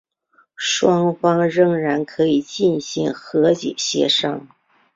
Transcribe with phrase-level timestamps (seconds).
[0.55, 1.47] 双方
[1.79, 4.47] 然后可以进行和解协商。